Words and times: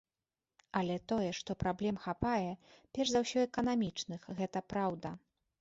Але 0.79 0.95
тое, 1.11 1.27
што 1.41 1.57
праблем 1.65 2.01
хапае, 2.07 2.51
перш 2.99 3.07
за 3.15 3.23
ўсё 3.27 3.39
эканамічных, 3.49 4.29
гэта 4.41 4.59
праўда. 4.75 5.09